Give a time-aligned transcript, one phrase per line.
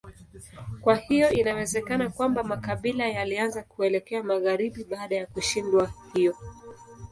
[0.81, 6.35] Kwa hiyo inawezekana kwamba makabila yalianza kuelekea magharibi baada ya kushindwa hivyo.